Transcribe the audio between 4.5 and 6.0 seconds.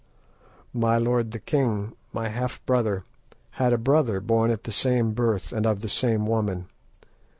the same birth, and of the